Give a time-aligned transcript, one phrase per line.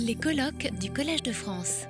[0.00, 1.86] Les colloques du Collège de France.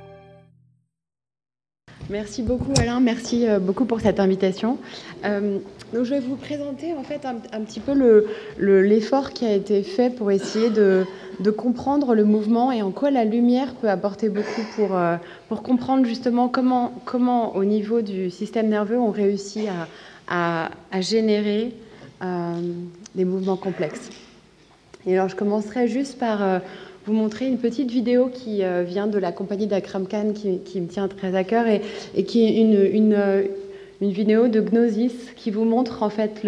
[2.11, 4.79] Merci beaucoup Alain, merci euh, beaucoup pour cette invitation.
[5.25, 5.59] Euh,
[5.95, 7.93] donc je vais vous présenter en fait un, petit peu
[8.59, 11.07] l'effort le, qui a été fait pour essayer de,
[11.57, 15.17] comprendre le mouvement et en quoi la lumière peut apporter beaucoup pour, euh,
[15.49, 19.69] pour comprendre justement comment, comment au niveau du système nerveux on réussit
[20.29, 21.73] à, à, à générer
[23.15, 24.09] des mouvements complexes.
[25.07, 26.63] Et alors je commencerai juste par
[27.07, 30.87] vous montrer une petite vidéo qui euh, vient de la compagnie d'Akram Khan qui, me
[30.87, 33.43] tient très à cœur et, qui est euh,
[34.01, 36.43] une, vidéo de Gnosis qui vous montre en fait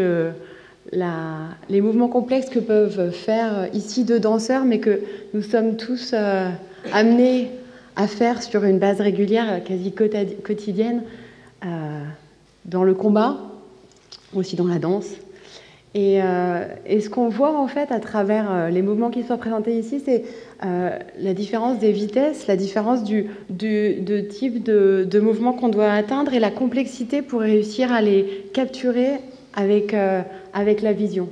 [0.93, 5.01] les mouvements complexes que peuvent faire ici deux danseurs, mais que
[5.35, 6.49] nous sommes tous euh,
[6.93, 7.51] amenés
[7.97, 11.03] à faire sur une base régulière, quasi quotidienne,
[12.67, 13.39] dans le combat,
[14.35, 15.15] aussi dans la danse.
[15.97, 19.79] Euh, et, ce qu'on voit en fait à travers euh, les mouvements qui sont présentés
[19.79, 20.25] ici, c'est
[20.65, 23.29] euh, la différence des vitesses, la différence du,
[24.29, 29.13] type de, mouvement qu'on doit atteindre et la complexité pour réussir à les capturer
[29.55, 29.95] avec,
[30.53, 31.29] avec la vision.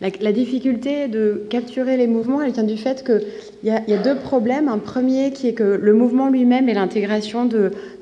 [0.00, 3.20] La, difficulté de capturer les mouvements, elle vient du fait qu'il
[3.64, 4.66] y, a, deux problèmes.
[4.66, 7.46] Un premier qui est que le mouvement lui-même est l'intégration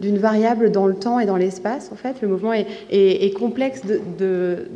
[0.00, 1.91] d'une variable dans le temps et dans l'espace.
[1.92, 4.69] En fait, le mouvement est, complexe de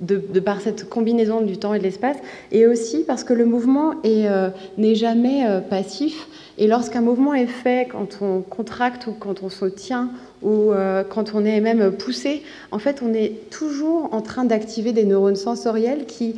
[0.00, 2.16] de, par cette combinaison du temps et de l'espace,
[2.52, 6.26] et aussi parce que le mouvement euh, n'est jamais euh, passif.
[6.58, 10.10] Et lorsqu'un mouvement est fait, quand on contracte ou quand on se tient
[10.42, 14.92] ou euh, quand on est même poussé, en fait, on est toujours en train d'activer
[14.92, 16.36] des neurones sensoriels qui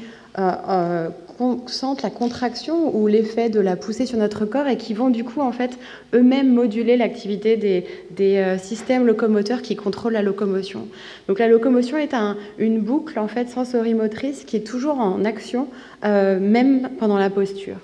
[1.67, 5.25] sentent la contraction ou l'effet de la poussée sur notre corps et qui vont du
[5.25, 5.79] coup en fait
[6.15, 10.89] eux-mêmes moduler l'activité des, euh, systèmes locomoteurs qui contrôlent la locomotion.
[11.29, 15.69] Donc la locomotion est un, une boucle en fait sensorimotrice qui est toujours en action
[16.05, 17.77] euh, même pendant la posture.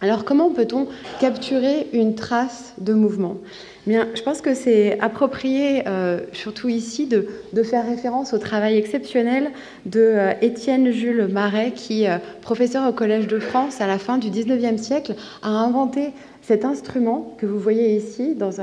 [0.00, 0.88] Alors comment peut-on
[1.20, 3.38] capturer une trace de mouvement?
[3.86, 9.52] Bien, je pense que c'est approprié, euh, surtout ici, de, faire référence au travail exceptionnel
[9.84, 14.18] de euh, Étienne Jules Marais, qui, euh, professeur au Collège de France à la fin
[14.18, 16.10] du 19e siècle, a inventé
[16.42, 18.60] cet instrument que vous voyez ici dans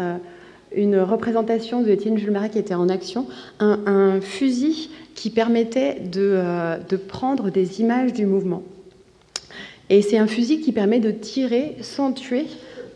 [0.75, 3.25] une représentation de Étienne Jules Marais qui était en action,
[3.59, 8.63] un, fusil qui permettait de prendre des images du mouvement.
[9.89, 12.45] Et c'est un fusil qui permet de tirer sans tuer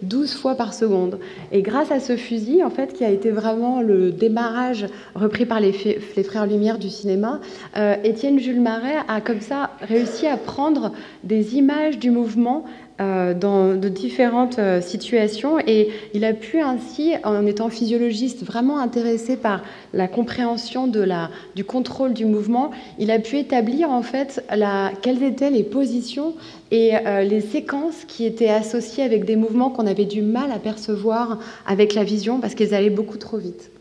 [0.01, 1.19] 12 fois par seconde.
[1.51, 5.59] Et grâce à ce fusil, en fait, qui a été vraiment le démarrage repris par
[5.59, 7.39] les, frères Lumière du cinéma,
[7.77, 10.91] euh, Étienne Jules Marais a comme ça réussi à prendre
[11.23, 12.65] des images du mouvement
[12.99, 19.37] dans de différentes euh, situations et il a pu ainsi, en étant physiologiste vraiment intéressé
[19.37, 19.61] par
[19.93, 24.91] la compréhension de la, du contrôle du mouvement, il a pu établir en fait la,
[25.01, 26.33] quelles étaient les positions
[26.71, 30.59] et euh, les séquences qui étaient associées avec des mouvements qu'on avait du mal à
[30.59, 33.71] percevoir avec la vision parce qu'ils allaient beaucoup trop vite.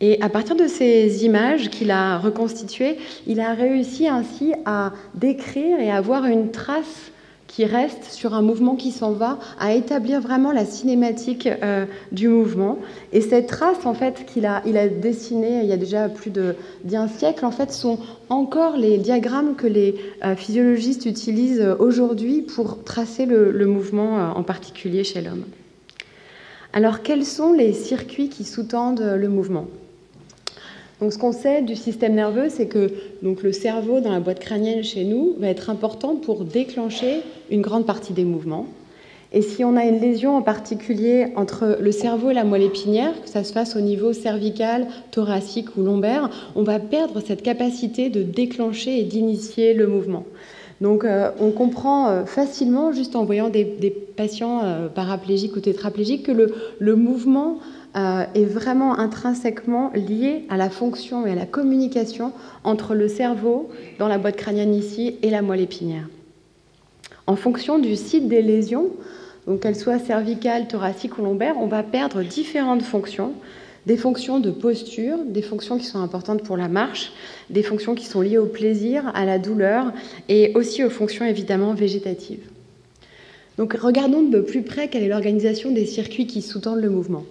[0.00, 2.98] Et à partir de ces images qu'il a reconstituées,
[3.28, 7.11] il a réussi ainsi à décrire et à avoir une trace
[7.52, 12.28] qui reste sur un mouvement qui s'en va, à établir vraiment la cinématique euh, du
[12.28, 12.78] mouvement.
[13.12, 16.30] Et cette trace, en fait, qu'il a, il a dessinée il y a déjà plus
[16.30, 17.98] d'un siècle, en sont
[18.30, 24.42] encore les diagrammes que les euh, physiologistes utilisent aujourd'hui pour tracer le, mouvement, euh, en
[24.42, 25.44] particulier chez l'homme.
[26.72, 29.66] Alors, quels sont les circuits qui sous-tendent le mouvement?
[31.02, 32.92] Donc, ce qu'on sait du système nerveux, c'est que
[33.22, 37.60] donc, le cerveau dans la boîte crânienne chez nous va être important pour déclencher une
[37.60, 38.68] grande partie des mouvements.
[39.32, 43.20] Et si on a une lésion en particulier entre le cerveau et la moelle épinière,
[43.20, 48.08] que ça se fasse au niveau cervical, thoracique ou lombaire, on va perdre cette capacité
[48.08, 50.24] de déclencher et d'initier le mouvement.
[50.80, 53.64] Donc euh, on comprend euh, facilement, juste en voyant des,
[54.16, 57.58] patients euh, paraplégiques ou tétraplégiques, que le, le mouvement
[57.96, 62.32] euh, est vraiment intrinsèquement lié à la fonction et à la communication
[62.64, 66.08] entre le cerveau, dans la boîte crânienne ici, et la moelle épinière.
[67.26, 68.90] En fonction du site des lésions,
[69.60, 73.32] qu'elles soient cervicales, thoraciques ou lombaires, on va perdre différentes fonctions,
[73.86, 77.12] des fonctions de posture, des fonctions qui sont importantes pour la marche,
[77.50, 79.92] des fonctions qui sont liées au plaisir, à la douleur
[80.28, 82.48] et aussi aux fonctions évidemment végétatives.
[83.58, 87.24] Donc regardons de plus près quelle est l'organisation des circuits qui sous-tendent le mouvement.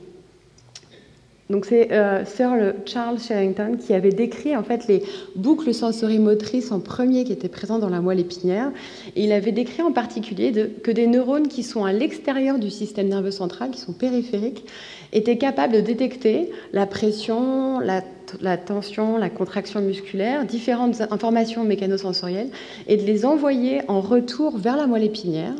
[1.63, 2.51] C'est euh, Sir
[2.85, 5.03] Charles Sherrington qui avait décrit en fait les
[5.35, 8.71] boucles sensorimotrices en premier qui étaient présentes dans la moelle épinière.
[9.15, 10.51] Et il avait décrit en particulier
[10.83, 14.65] que des neurones qui sont à l'extérieur du système nerveux central, qui sont périphériques,
[15.13, 18.01] étaient capables de détecter la pression, la,
[18.39, 22.49] la tension, la contraction musculaire, différentes informations mécanosensorielles,
[22.87, 25.53] et de les envoyer en retour vers la moelle épinière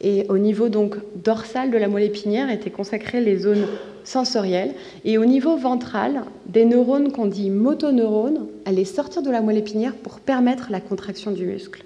[0.00, 3.66] Et au niveau donc dorsal de la moelle épinière étaient consacrées les zones
[4.04, 4.74] sensorielles.
[5.04, 9.94] Et au niveau ventral, des neurones qu'on dit motoneurones allaient sortir de la moelle épinière
[9.94, 11.84] pour permettre la contraction du muscle.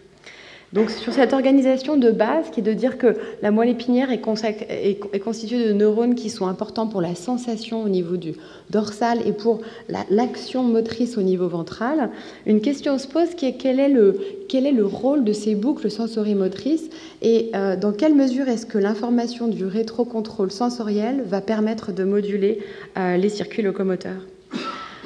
[0.75, 4.21] Donc sur cette organisation de base, qui est de dire que la moelle épinière est,
[4.21, 8.35] constituée de neurones qui sont importants pour la sensation au niveau du
[8.69, 9.63] dorsal et pour
[10.11, 12.11] l'action motrice au niveau ventral,
[12.45, 15.55] une question se pose qui est quel est le, quel est le rôle de ces
[15.55, 16.91] boucles sensorimotrices
[17.23, 22.59] et euh, dans quelle mesure est-ce que l'information du rétrocontrôle sensoriel va permettre de moduler
[22.99, 24.21] euh, les circuits locomoteurs?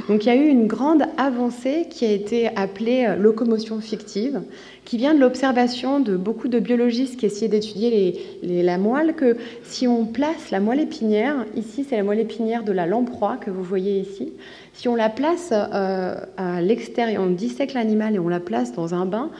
[0.08, 4.42] Donc il y a eu une grande avancée qui a été appelée euh, locomotion fictive,
[4.84, 9.86] qui vient de l'observation de beaucoup de biologistes qui essayaient d'étudier la moelle, que si
[9.86, 13.62] on place la moelle épinière, ici c'est la moelle épinière de la lamproie que vous
[13.62, 14.32] voyez ici,
[14.72, 18.94] si on la place euh, à l'extérieur, on dissèque l'animal et on la place dans
[18.94, 19.30] un bain,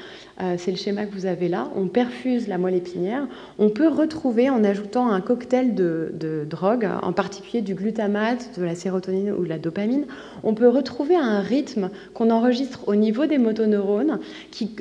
[0.56, 3.26] c'est le schéma que vous avez là, on perfuse la moelle épinière,
[3.58, 8.64] on peut retrouver en ajoutant un cocktail de, de drogues, en particulier du glutamate, de
[8.64, 10.06] la sérotonine ou de la dopamine,
[10.42, 14.18] on peut retrouver un rythme qu'on enregistre au niveau des motoneurones
[14.50, 14.74] qui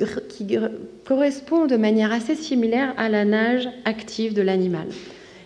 [1.06, 4.86] correspond de manière assez similaire à la nage active de l'animal.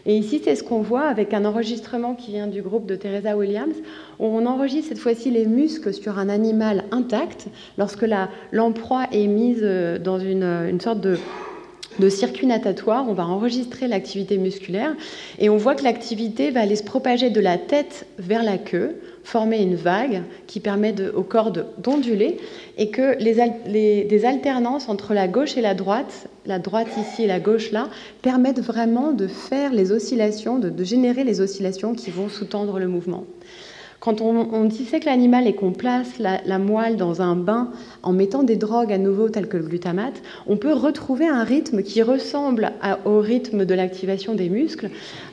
[0.06, 3.36] Et ici, c'est ce qu'on voit avec un enregistrement qui vient du groupe de Teresa
[3.36, 3.74] Williams,
[4.20, 8.06] où on enregistre cette fois-ci les muscles sur un animal intact lorsque
[8.52, 11.18] l'emploi est mise euh, dans une, une sorte de
[11.98, 14.94] de circuit natatoire, on va enregistrer l'activité musculaire
[15.38, 18.96] et on voit que l'activité va aller se propager de la tête vers la queue,
[19.26, 22.36] former une vague qui permet au corps d'onduler
[22.78, 27.26] et que les, des alternances entre la gauche et la droite, la droite ici et
[27.26, 27.88] la gauche là,
[28.22, 33.24] permettent vraiment de faire les oscillations, de générer les oscillations qui vont sous-tendre le mouvement.
[34.06, 37.72] Quand on, dissèque l'animal et qu'on place la, moelle dans un bain
[38.04, 41.82] en mettant des drogues à nouveau telles que le glutamate, on peut retrouver un rythme
[41.82, 42.70] qui ressemble
[43.04, 44.90] au rythme de l'activation des muscles,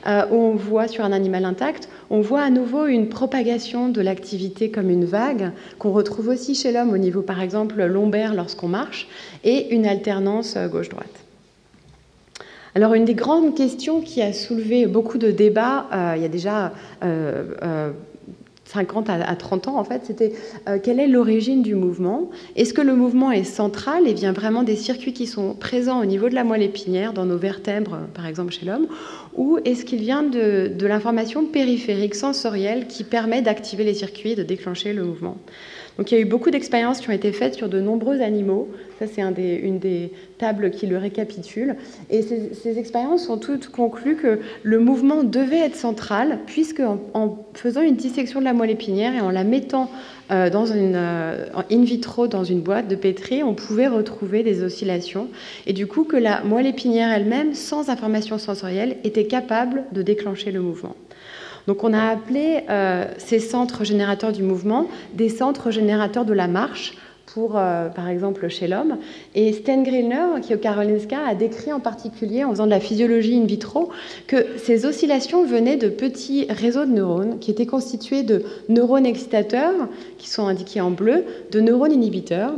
[0.08, 4.00] euh, où on voit sur un animal intact, on voit à nouveau une propagation de
[4.00, 8.66] l'activité comme une vague, qu'on retrouve aussi chez l'homme au niveau par exemple lombaire lorsqu'on
[8.66, 9.06] marche,
[9.44, 11.24] et une alternance euh, gauche-droite.
[12.74, 16.28] Alors une des grandes questions qui a soulevé beaucoup de débats, euh, il y a
[16.28, 16.72] déjà
[18.66, 20.32] 50 à 30 ans, en fait, c'était
[20.68, 22.30] euh, quelle est l'origine du mouvement?
[22.56, 26.04] Est-ce que le mouvement est central et vient vraiment des circuits qui sont présents au
[26.04, 28.86] niveau de la moelle épinière, dans nos vertèbres, par exemple chez l'homme?
[29.36, 34.36] Ou est-ce qu'il vient de, de l'information périphérique sensorielle qui permet d'activer les circuits et
[34.36, 35.36] de déclencher le mouvement?
[35.98, 38.68] Donc il y a eu beaucoup d'expériences qui ont été faites sur de nombreux animaux.
[38.98, 41.76] Ça, c'est un une des tables qui le récapitule.
[42.10, 46.82] Et ces, expériences ont toutes conclu que le mouvement devait être central, puisque
[47.14, 49.90] en, faisant une dissection de la moelle épinière et en la mettant
[50.30, 54.62] euh, dans une, euh, in vitro dans une boîte de pétri, on pouvait retrouver des
[54.62, 55.28] oscillations.
[55.66, 60.50] Et du coup, que la moelle épinière elle-même, sans information sensorielle, était capable de déclencher
[60.50, 60.96] le mouvement.
[61.66, 66.48] Donc on a appelé euh, ces centres générateurs du mouvement des centres générateurs de la
[66.48, 66.94] marche
[67.26, 68.98] pour, euh, par exemple, chez l'homme.
[69.34, 72.80] Et Sten Grillner, qui est au Karolinska, a décrit en particulier, en faisant de la
[72.80, 73.90] physiologie in vitro,
[74.26, 79.88] que ces oscillations venaient de petits réseaux de neurones qui étaient constitués de neurones excitateurs,
[80.18, 82.52] qui sont indiqués en bleu, de neurones inhibiteurs.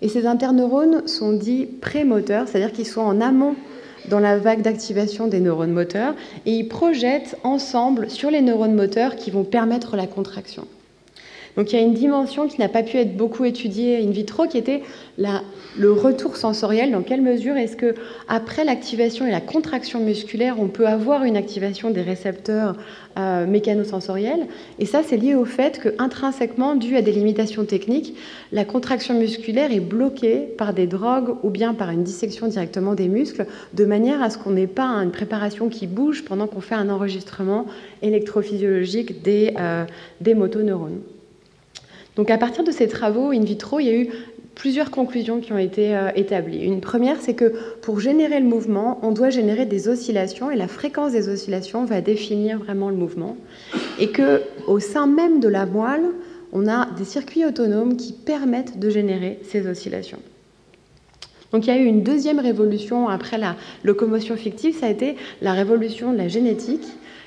[0.00, 3.54] Et ces interneurones sont dits prémoteurs, c'est-à-dire qu'ils sont en amont
[4.08, 6.14] dans la vague d'activation des neurones moteurs
[6.46, 10.66] et ils projettent ensemble sur les neurones moteurs qui vont permettre la contraction.
[11.56, 14.46] Donc il y a une dimension qui n'a pas pu être beaucoup étudiée in vitro,
[14.46, 14.82] qui était
[15.76, 16.92] le retour sensoriel.
[16.92, 17.94] Dans quelle mesure est-ce que
[18.28, 22.76] après l'activation et la contraction musculaire, on peut avoir une activation des récepteurs
[23.18, 24.46] euh, mécanosensoriels?
[24.78, 28.16] Et ça, c'est lié au fait que intrinsèquement, dû à des limitations techniques,
[28.50, 33.08] la contraction musculaire est bloquée par des drogues ou bien par une dissection directement des
[33.08, 36.74] muscles, de manière à ce qu'on n'ait pas une préparation qui bouge pendant qu'on fait
[36.74, 37.66] un enregistrement
[38.00, 39.84] électrophysiologique des, euh,
[40.20, 41.00] des motoneurones.
[42.16, 44.08] Donc à partir de ces travaux in vitro, il y a eu
[44.54, 46.62] plusieurs conclusions qui ont été euh, établies.
[46.62, 50.68] Une première, c'est que pour générer le mouvement, on doit générer des oscillations et la
[50.68, 53.36] fréquence des oscillations va définir vraiment le mouvement.
[53.98, 56.04] Et que au sein même de la moelle,
[56.52, 60.18] on a des circuits autonomes qui permettent de générer ces oscillations.
[61.50, 65.16] Donc il y a eu une deuxième révolution après la locomotion fictive, ça a été
[65.40, 66.86] la révolution de la génétique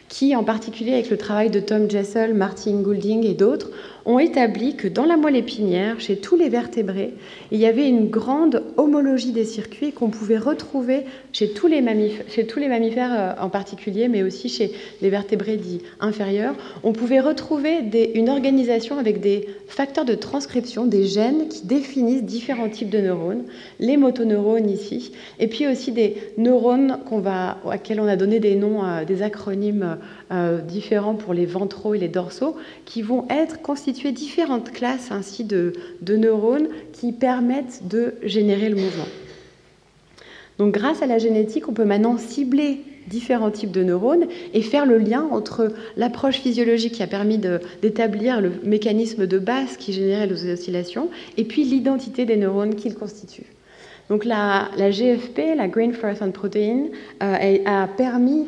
[0.10, 3.72] qui, en particulier avec le travail de Tom Jessel, Martin Goulding et d'autres,
[4.05, 7.13] ont établi que dans la moelle épinière, chez tous les vertébrés,
[7.51, 13.12] il y avait une grande homologie des circuits qu'on pouvait retrouver chez tous les mammifères,
[13.12, 14.71] euh, en particulier, mais aussi chez
[15.01, 16.55] les vertébrés dits inférieurs.
[16.83, 17.79] On pouvait retrouver
[18.13, 23.43] une organisation avec des facteurs de transcription, des gènes qui définissent différents types de neurones,
[23.79, 28.85] les motoneurones ici, et puis aussi des neurones qu'on va, on a donné des noms,
[28.85, 29.97] euh, des acronymes
[30.31, 35.43] euh, différents pour les ventraux et les dorsaux, qui vont être constitués différentes classes ainsi
[35.43, 35.73] de,
[36.07, 39.07] neurones qui permettent de générer le mouvement.
[40.57, 44.85] Donc grâce à la génétique, on peut maintenant cibler différents types de neurones et faire
[44.85, 50.27] le lien entre l'approche physiologique qui a permis d'établir le mécanisme de base qui générait
[50.27, 53.51] les oscillations et puis l'identité des neurones qu'ils constituent.
[54.09, 56.85] Donc la, GFP, la Green Fluorescent Protein,
[57.23, 58.45] euh, a permis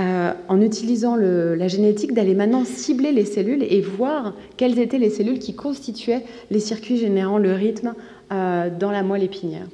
[0.00, 5.10] euh, en utilisant la génétique, d'aller maintenant cibler les cellules et voir quelles étaient les
[5.10, 7.94] cellules qui constituaient les circuits générant le rythme
[8.30, 9.66] euh, dans la moelle épinière.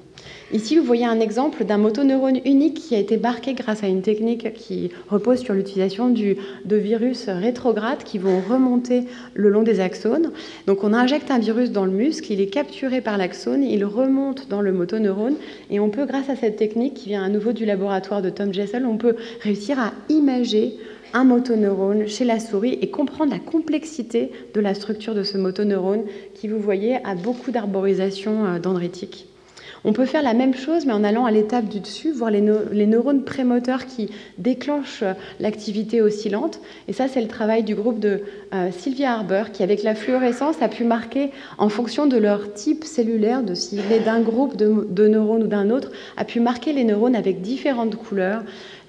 [0.53, 4.03] Ici, vous voyez un exemple d'un motoneurone unique qui a été marqué grâce à une
[4.03, 9.05] technique qui repose sur l'utilisation de virus rétrogrades qui vont remonter
[9.35, 10.31] le long des axones.
[10.67, 14.49] Donc, on injecte un virus dans le muscle, il est capturé par l'axone, il remonte
[14.49, 15.35] dans le motoneurone
[15.71, 18.53] et on peut, grâce à cette technique qui vient à nouveau du laboratoire de Tom
[18.53, 20.77] Jessel, on peut réussir à imager
[21.15, 26.03] un motoneurone chez la souris et comprendre la complexité de la structure de ce motoneurone
[26.35, 29.29] qui, vous voyez, a beaucoup d'arborisation euh, dendritique.
[29.85, 32.41] On peut faire la même chose, mais en allant à l'étape du dessus, voir les,
[32.41, 35.05] neurones prémoteurs qui déclenchent
[35.41, 36.61] l'activité oscillante.
[36.89, 38.23] Et ça, c'est le travail du groupe de
[38.55, 42.85] euh, Sylvia Harber, qui, avec la fluorescence, a pu marquer, en fonction de leur type
[42.85, 46.85] cellulaire, de s'il est d'un groupe de, neurones ou d'un autre, a pu marquer les
[46.85, 48.43] neurones avec différentes couleurs,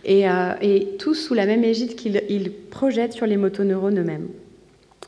[0.06, 0.54] et, euh,
[1.00, 4.28] tous sous la même égide qu'ils projettent sur les motoneurones eux-mêmes.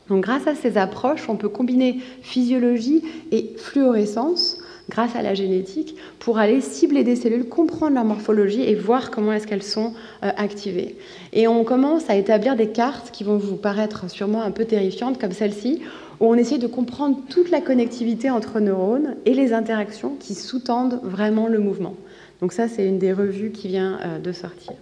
[0.08, 4.57] Donc, grâce à ces approches, on peut combiner physiologie et fluorescence
[4.88, 9.32] grâce à la génétique pour aller cibler des cellules, comprendre leur morphologie et voir comment
[9.32, 9.92] est-ce qu'elles sont
[10.22, 10.96] euh, activées.
[11.32, 15.20] Et on commence à établir des cartes qui vont vous paraître sûrement un peu terrifiantes
[15.20, 15.82] comme celle-ci,
[16.20, 21.00] où on essaie de comprendre toute la connectivité entre neurones et les interactions qui sous-tendent
[21.02, 21.94] vraiment le mouvement.
[22.40, 24.74] Donc ça, c'est une des revues qui vient euh, de sortir.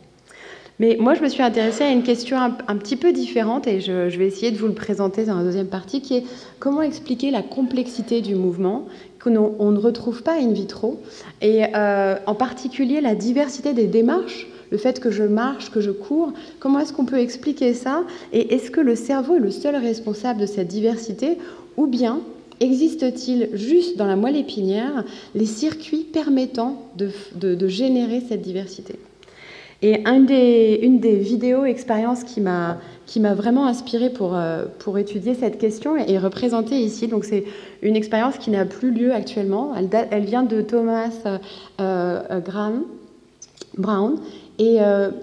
[0.79, 4.15] Mais moi, je me suis intéressée à une question un, petit peu différente et je,
[4.19, 6.25] vais essayer de vous le présenter dans la deuxième partie, qui est
[6.59, 8.87] comment expliquer la complexité du mouvement
[9.27, 11.01] on ne retrouve pas in vitro,
[11.43, 15.91] et euh, en particulier la diversité des démarches, le fait que je marche, que je
[15.91, 18.03] cours, comment est-ce qu'on peut expliquer ça?
[18.33, 21.39] Et est-ce que le cerveau est le seul responsable de cette diversité?
[21.77, 22.21] Ou bien
[22.59, 25.05] existe-t-il juste dans la moelle épinière
[25.35, 28.99] les circuits permettant de générer cette diversité?
[29.83, 35.35] Et une des vidéos expériences qui m'a qui m'a vraiment inspirée pour, euh, pour étudier
[35.35, 37.07] cette question est représentée ici.
[37.07, 37.45] Donc c'est
[37.83, 39.73] une expérience qui n'a plus lieu actuellement.
[39.77, 41.39] Elle, elle vient de Thomas euh,
[41.81, 42.83] euh, Graham
[43.79, 44.17] Brown.
[44.59, 44.79] Et,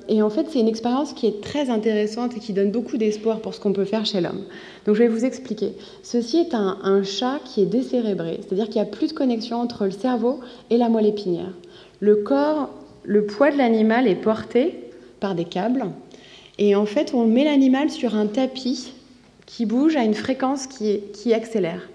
[0.09, 3.39] et, en fait, c'est une expérience qui est très intéressante et qui donne beaucoup d'espoir
[3.39, 4.43] pour ce qu'on peut faire chez l'homme.
[4.85, 5.73] Donc je vais vous expliquer.
[6.03, 9.59] Ceci est un, un chat qui est décérébré, c'est-à-dire qu'il n'y a plus de connexion
[9.59, 11.51] entre le cerveau et la moelle épinière.
[11.99, 12.69] Le corps
[13.03, 14.79] le poids de l'animal est porté
[15.19, 15.85] par des câbles.
[16.59, 18.93] Et en fait, on met l'animal sur un tapis
[19.45, 21.89] qui bouge à une fréquence qui, accélère.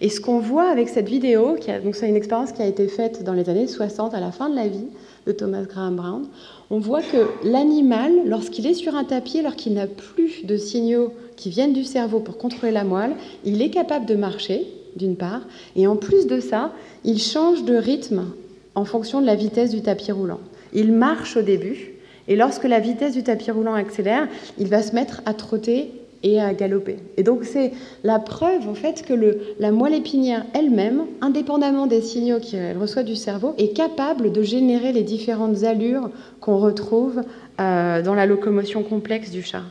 [0.00, 3.24] Et ce qu'on voit avec cette vidéo, donc c'est une expérience qui a été faite
[3.24, 4.88] dans les années 60, à la fin de la vie
[5.26, 6.26] de Thomas Graham Brown,
[6.70, 11.12] on voit que l'animal, lorsqu'il est sur un tapis, alors qu'il n'a plus de signaux
[11.36, 15.42] qui viennent du cerveau pour contrôler la moelle, il est capable de marcher, d'une part,
[15.74, 16.72] et en plus de ça,
[17.04, 18.26] il change de rythme
[18.76, 20.40] en fonction de la vitesse du tapis roulant.
[20.72, 21.94] Il marche au début,
[22.28, 24.28] et lorsque la vitesse du tapis roulant accélère,
[24.58, 25.90] il va se mettre à trotter
[26.22, 26.96] et à galoper.
[27.16, 32.38] Et donc c'est la preuve en fait que la moelle épinière elle-même, indépendamment des signaux
[32.40, 37.22] qu'elle reçoit du cerveau, est capable de générer les différentes allures qu'on retrouve
[37.60, 39.62] euh, dans la locomotion complexe du chat.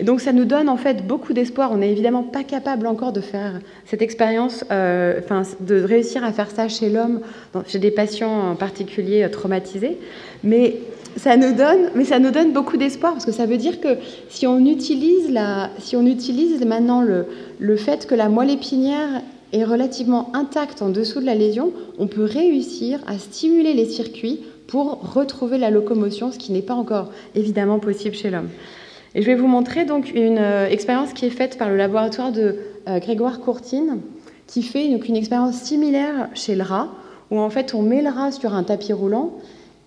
[0.00, 1.70] Et donc ça nous donne en fait beaucoup d'espoir.
[1.72, 5.20] On n'est évidemment pas capable encore de faire cette expérience, euh,
[5.60, 7.20] de réussir à faire ça chez l'homme,
[7.66, 9.98] chez des patients en particulier euh, traumatisés,
[10.42, 10.76] mais
[11.16, 13.98] ça nous donne, mais ça nous donne beaucoup d'espoir parce que ça veut dire que
[14.30, 19.20] si on utilise la, si on utilise maintenant le fait que la moelle épinière
[19.52, 24.40] est relativement intacte en dessous de la lésion, on peut réussir à stimuler les circuits
[24.66, 28.48] pour retrouver la locomotion, ce qui n'est pas encore évidemment possible chez l'homme.
[29.14, 32.30] Et je vais vous montrer donc une euh, expérience qui est faite par le laboratoire
[32.30, 32.56] de
[32.88, 33.98] euh, Grégoire Courtine,
[34.46, 36.88] qui fait donc une expérience similaire chez le rat,
[37.32, 39.32] où en fait on met le rat sur un tapis roulant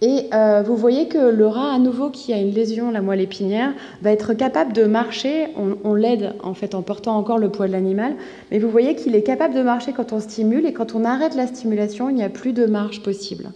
[0.01, 3.21] Et euh, vous voyez que le rat, à nouveau, qui a une lésion, la moelle
[3.21, 5.47] épinière, va être capable de marcher.
[5.85, 8.15] On, l'aide en fait en portant encore le poids de l'animal,
[8.51, 11.35] mais vous voyez qu'il est capable de marcher quand on stimule et quand on arrête
[11.35, 13.51] la stimulation, il n'y a plus de marche possible.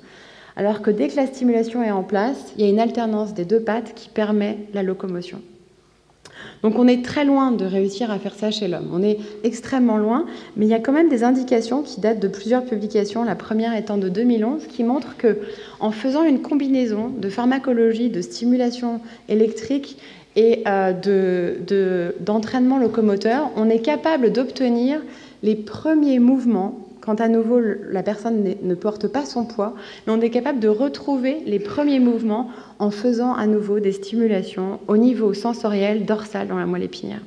[0.55, 3.43] Alors que dès que la stimulation est en place, il y a une alternance des
[3.43, 5.41] deux pattes qui permet la locomotion.
[6.63, 8.89] Donc on est très loin de réussir à faire ça chez l'homme.
[8.93, 10.25] On est extrêmement loin,
[10.55, 13.75] mais il y a quand même des indications qui datent de plusieurs publications, la première
[13.75, 15.37] étant de 2011, qui montrent que
[15.79, 19.97] en faisant une combinaison de pharmacologie, de stimulation électrique
[20.35, 25.01] et euh, d'entraînement locomoteur, on est capable d'obtenir
[25.43, 30.19] les premiers mouvements quand à nouveau la personne ne porte pas son poids, mais on
[30.19, 32.49] est capable de retrouver les premiers mouvements
[32.79, 37.21] en faisant à nouveau des stimulations au niveau sensoriel dorsal dans la moelle épinière.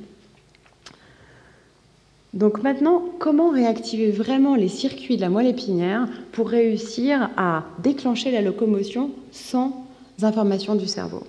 [2.35, 8.29] Donc maintenant, comment réactiver vraiment les circuits de la moelle épinière pour réussir à déclencher
[8.29, 9.83] la locomotion sans
[10.21, 11.23] information du cerveau?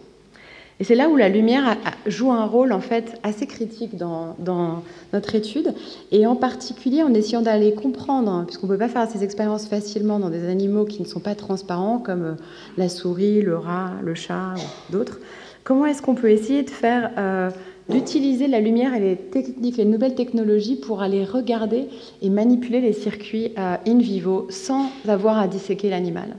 [0.83, 5.37] Et c'est là où la lumière joue un rôle en fait assez critique dans, notre
[5.37, 5.75] étude,
[6.11, 9.69] et en particulier en essayant d'aller comprendre, hein, puisqu'on ne peut pas faire ces expériences
[9.69, 12.35] facilement dans des animaux qui ne sont pas transparents, comme euh,
[12.77, 15.21] la souris, le rat, le chat ou d'autres.
[15.63, 17.51] Comment est-ce qu'on peut essayer de faire, euh,
[17.89, 21.87] d'utiliser la lumière et les techniques, les nouvelles technologies pour aller regarder
[22.23, 26.35] et manipuler les circuits euh, in vivo sans avoir à disséquer l'animal?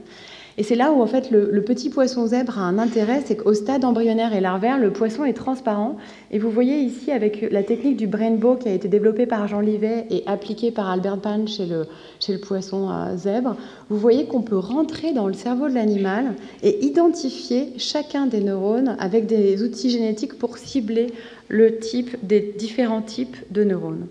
[0.56, 3.54] Et c'est là où en fait le, petit poisson zèbre a un intérêt, c'est qu'au
[3.54, 5.96] stade embryonnaire et larvaire, le poisson est transparent.
[6.30, 9.60] Et vous voyez ici avec la technique du brainbow qui a été développée par Jean
[9.60, 11.86] Livet et appliquée par Albert Pan chez le,
[12.20, 13.56] chez le poisson euh, zèbre,
[13.90, 18.96] vous voyez qu'on peut rentrer dans le cerveau de l'animal et identifier chacun des neurones
[19.00, 21.08] avec des outils génétiques pour cibler
[21.48, 24.06] le type des différents types de neurones.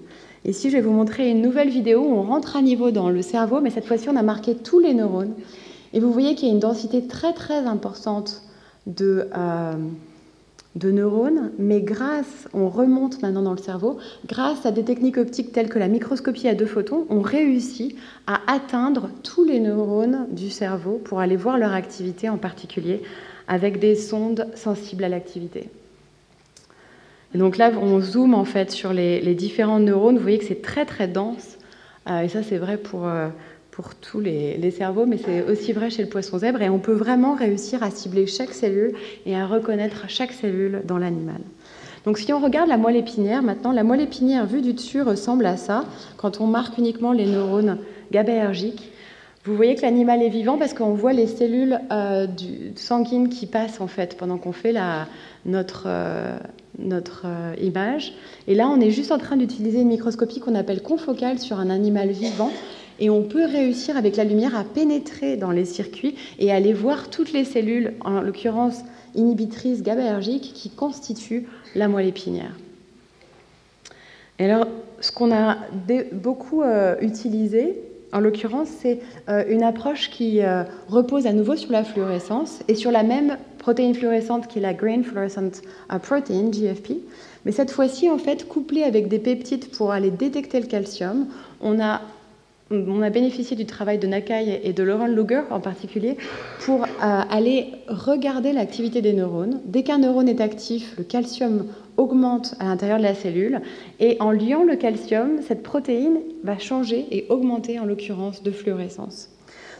[0.45, 3.21] Ici, je vais vous montrer une nouvelle vidéo où on rentre à niveau dans le
[3.21, 5.33] cerveau, mais cette fois-ci, on a marqué tous les neurones.
[5.93, 8.41] Et vous voyez qu'il y a une densité très très importante
[8.87, 9.73] de, euh,
[10.75, 13.97] de neurones, mais grâce, on remonte maintenant dans le cerveau,
[14.27, 17.95] grâce à des techniques optiques telles que la microscopie à deux photons, on réussit
[18.25, 23.03] à atteindre tous les neurones du cerveau pour aller voir leur activité en particulier
[23.47, 25.69] avec des sondes sensibles à l'activité.
[27.35, 30.17] Et donc là, on zoome en fait sur les, différents neurones.
[30.17, 31.57] Vous voyez que c'est très très dense.
[32.09, 33.29] Euh, et ça, c'est vrai pour, euh,
[33.75, 36.61] pour tous les, cerveaux, mais c'est aussi vrai chez le poisson zèbre.
[36.61, 38.93] Et on peut vraiment réussir à cibler chaque cellule
[39.25, 41.41] et à reconnaître chaque cellule dans l'animal.
[42.05, 45.45] Donc si on regarde la moelle épinière, maintenant, la moelle épinière vue du dessus ressemble
[45.47, 45.85] à ça,
[46.17, 47.79] quand on marque uniquement les neurones
[48.11, 48.91] GABAergiques.
[49.45, 52.27] Vous voyez que l'animal est vivant parce qu'on voit les cellules euh,
[52.75, 54.73] sanguines qui passent en fait pendant qu'on fait
[55.45, 56.37] notre, euh,
[56.77, 58.13] notre euh, image.
[58.47, 61.69] Et là, on est juste en train d'utiliser une microscopie qu'on appelle confocale sur un
[61.69, 62.51] animal vivant
[63.03, 67.09] et on peut réussir avec la lumière à pénétrer dans les circuits et aller voir
[67.09, 68.77] toutes les cellules, en l'occurrence
[69.13, 72.55] inhibitrices GABAergiques, qui constituent la moelle épinière.
[74.39, 74.67] Et alors,
[75.01, 75.57] ce qu'on a
[76.13, 77.77] beaucoup euh, utilisé,
[78.13, 82.75] en l'occurrence, c'est euh, une approche qui euh, repose à nouveau sur la fluorescence et
[82.75, 85.61] sur la même protéine fluorescente qui est la Grain Fluorescent
[86.03, 86.93] Protein, GFP.
[87.43, 91.27] Mais cette fois-ci, en fait, couplée avec des peptides pour aller détecter le calcium,
[91.59, 91.99] on a
[92.73, 96.17] on a bénéficié du travail de Nakai et de Laurent Luger en particulier
[96.59, 99.61] pour euh, aller regarder l'activité des neurones.
[99.65, 103.61] Dès qu'un neurone est actif, le calcium augmente à l'intérieur de la cellule
[103.99, 109.29] et en liant le calcium, cette protéine va changer et augmenter en l'occurrence de fluorescence.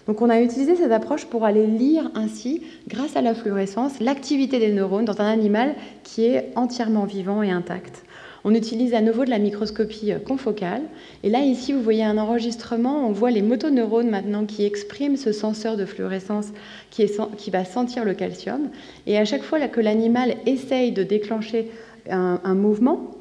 [0.06, 4.60] Donc on a utilisé cette approche pour aller lire ainsi, grâce à la fluorescence, l'activité
[4.60, 8.04] des neurones dans un animal qui est entièrement vivant et intact.
[8.46, 10.82] On utilise à nouveau de la microscopie euh, confocale.
[11.24, 13.08] Et là, ici, vous voyez un enregistrement.
[13.08, 16.48] On voit les motoneurones maintenant qui expriment ce senseur de fluorescence
[16.90, 17.08] qui,
[17.52, 18.70] va sentir le calcium.
[19.08, 21.72] Et à chaque fois que l'animal essaye de déclencher
[22.10, 23.12] un, mouvement,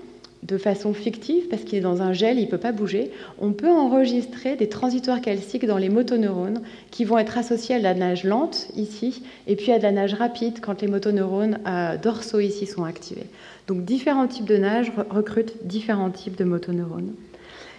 [0.43, 3.53] de façon fictive, parce qu'il est dans un gel, il ne peut pas bouger, on
[3.53, 7.95] peut enregistrer des transitoires calciques dans les motoneurones qui vont être associés à de la
[7.95, 12.41] nage lente ici, et puis à de la nage rapide quand les motoneurones euh, dorsaux
[12.41, 13.27] ici sont activés.
[13.69, 17.13] Donc différents types de nage recrutent différents types de motoneurones.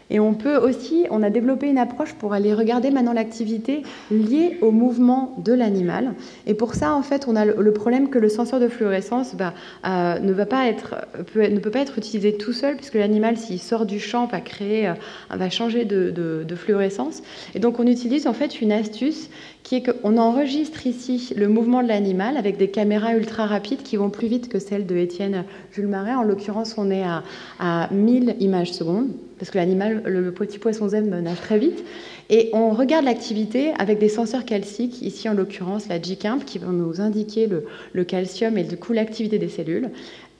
[0.10, 4.58] Et on peut aussi, on a développé une approche pour aller regarder maintenant l'activité liée
[4.62, 6.14] au mouvement de l'animal.
[6.46, 9.54] Et pour ça, en fait, on a le problème que le senseur de fluorescence bah,
[9.86, 10.96] euh, ne, va pas être,
[11.36, 14.88] ne peut pas être utilisé tout seul, puisque l'animal, s'il sort du champ, va créer,
[14.88, 14.94] euh,
[15.30, 17.24] va changer de, de, fluorescence.
[17.56, 19.30] Et donc, on utilise en fait une astuce
[19.64, 23.96] qui est qu'on enregistre ici le mouvement de l'animal avec des caméras ultra rapides qui
[23.96, 26.14] vont plus vite que celles de Étienne Jules Marais.
[26.14, 27.24] En l'occurrence, on est à,
[27.60, 29.08] à 1000 images secondes.
[29.40, 31.84] parce que l'animal, le petit poisson zèbre nage très vite.
[32.30, 36.68] Et on regarde l'activité avec des senseurs calciques, ici en l'occurrence la GCAMP, qui va
[36.68, 39.90] nous indiquer le, le calcium et du coup l'activité des cellules.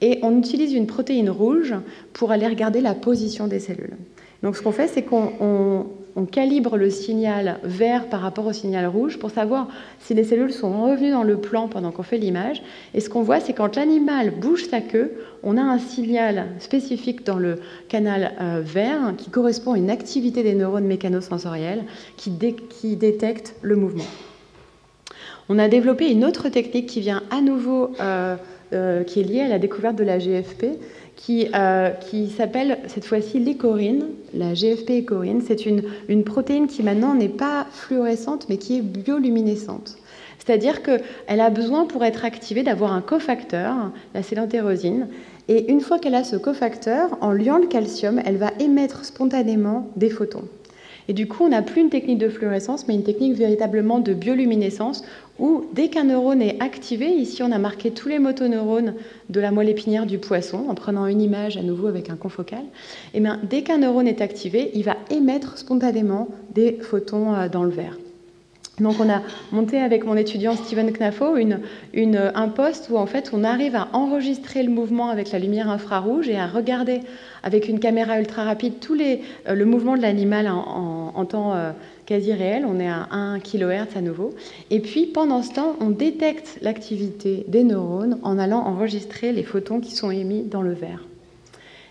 [0.00, 1.74] Et on utilise une protéine rouge
[2.12, 3.96] pour aller regarder la position des cellules.
[4.42, 5.86] Donc ce qu'on fait, c'est qu'on
[6.22, 10.82] calibre le signal vert par rapport au signal rouge pour savoir si les cellules sont
[10.82, 12.62] revenues dans le plan pendant qu'on fait l'image.
[12.94, 17.26] Et ce qu'on voit, c'est quand l'animal bouge sa queue, on a un signal spécifique
[17.26, 21.84] dans le canal euh, vert qui correspond à une activité des neurones mécanosensoriels
[22.16, 22.32] qui,
[22.70, 24.04] qui détecte le mouvement.
[25.48, 28.36] On a développé une autre technique qui vient à nouveau, euh,
[28.72, 30.78] euh, qui est liée à la découverte de la GFP,
[31.16, 35.42] qui, euh, qui s'appelle cette fois-ci l'écorine, la GFP écorine.
[35.46, 39.96] C'est une, une protéine qui maintenant n'est pas fluorescente, mais qui est bioluminescente.
[40.38, 43.74] C'est-à-dire qu'elle a besoin, pour être activée, d'avoir un cofacteur,
[44.12, 45.08] la célentérosine.
[45.48, 49.90] Et une fois qu'elle a ce cofacteur, en liant le calcium, elle va émettre spontanément
[49.96, 50.44] des photons.
[51.08, 54.14] Et du coup, on n'a plus une technique de fluorescence, mais une technique véritablement de
[54.14, 55.04] bioluminescence,
[55.38, 58.94] où dès qu'un neurone est activé, ici on a marqué tous les motoneurones
[59.28, 62.62] de la moelle épinière du poisson, en prenant une image à nouveau avec un confocal,
[62.62, 67.48] et eh bien, dès qu'un neurone est activé, il va émettre spontanément des photons euh,
[67.48, 67.98] dans le verre.
[68.80, 73.44] Donc on a monté avec mon étudiant Steven Knafo un poste où en fait on
[73.44, 77.00] arrive à enregistrer le mouvement avec la lumière infrarouge et à regarder
[77.44, 81.70] avec une caméra ultra rapide tous les, euh, le mouvement de l'animal en, temps euh,
[82.06, 82.64] quasi réel.
[82.66, 84.34] On est à 1 kHz à nouveau.
[84.70, 89.80] Et puis pendant ce temps, on détecte l'activité des neurones en allant enregistrer les photons
[89.80, 91.04] qui sont émis dans le verre.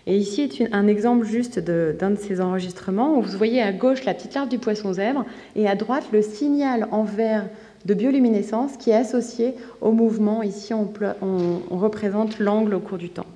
[0.06, 4.04] Et ici est un exemple juste d'un de, ces enregistrements où vous voyez à gauche
[4.04, 5.24] la petite larve du poisson zèbre
[5.56, 7.48] et à droite le signal en vert
[7.86, 10.42] de bioluminescence qui est associé au mouvement.
[10.42, 10.90] Ici, on,
[11.70, 13.26] représente l'angle au cours du temps.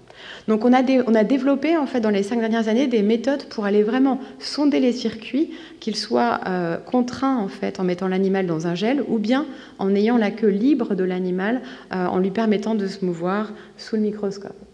[0.47, 3.83] Donc on a, développé en fait dans les cinq dernières années des méthodes pour aller
[3.83, 8.75] vraiment sonder les circuits, qu'ils soient euh, contraints en fait en mettant l'animal dans un
[8.75, 9.47] gel ou bien
[9.79, 11.63] en ayant la queue libre de l'animal
[11.95, 14.68] euh, en lui permettant de se mouvoir sous le microscope.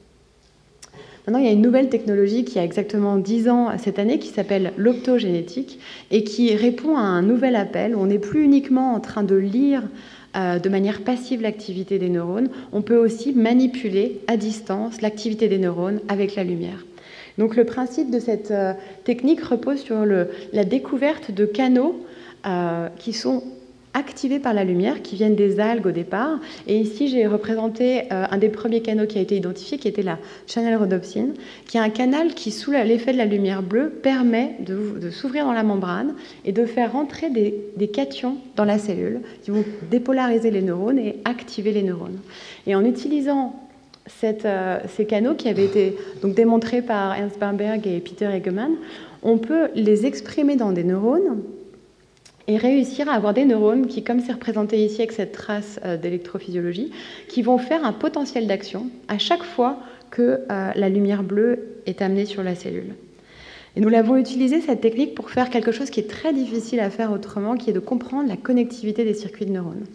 [1.27, 4.29] Maintenant, il y a une nouvelle technologie qui a exactement 10 ans cette année qui
[4.29, 7.97] s'appelle l'optogénétique et qui répond à un nouvel appel.
[7.97, 9.83] On n'est plus uniquement en train de lire
[10.37, 15.59] euh, de manière passive l'activité des neurones, on peut aussi manipuler à distance l'activité des
[15.59, 16.85] neurones avec la lumière.
[17.39, 18.73] Donc le principe de cette euh,
[19.05, 22.05] technique repose sur la découverte de canaux
[22.47, 23.45] euh, qui sont
[23.95, 26.39] activés par la lumière qui viennent des algues au départ.
[26.67, 30.03] Et ici, j'ai représenté euh, un des premiers canaux qui a été identifié, qui était
[30.03, 31.35] la channel rhodopsine,
[31.67, 35.53] qui est un canal qui, sous l'effet de la lumière bleue, permet de, s'ouvrir dans
[35.53, 40.63] la membrane et de faire rentrer des, cations dans la cellule qui vont dépolariser les
[40.63, 42.19] neurones et activer les neurones.
[42.67, 43.55] Et en utilisant
[44.25, 48.73] euh, ces canaux qui avaient été donc, démontrés par Ernst Bamberg et Peter Egemann,
[49.23, 51.43] on peut les exprimer dans des neurones
[52.47, 55.97] et réussir à avoir des neurones qui, comme c'est représenté ici avec cette trace euh,
[55.97, 56.91] d'électrophysiologie,
[57.29, 59.79] qui vont faire un potentiel d'action à chaque fois
[60.11, 62.95] que euh, la lumière bleue est amenée sur la cellule.
[63.77, 66.91] Et nous l'avons utilisé, cette technique, pour faire quelque chose qui est très difficile à
[66.91, 69.87] faire autrement, qui est de comprendre la connectivité des circuits de neurones.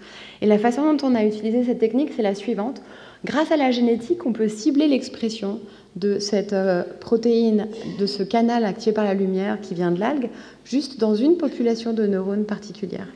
[0.41, 2.81] Et la façon dont on a utilisé cette technique, c'est la suivante.
[3.25, 5.59] Grâce à la génétique, on peut cibler l'expression
[5.97, 7.67] de cette euh, protéine,
[7.99, 10.29] de ce canal activé par la lumière qui vient de l'algue,
[10.63, 13.07] juste dans une population de neurones particulière.